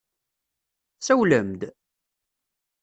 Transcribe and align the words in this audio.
Tsawlem-d? 0.99 1.61